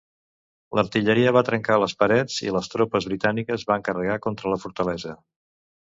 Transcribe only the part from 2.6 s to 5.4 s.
tropes britàniques van carregar contra la fortalesa.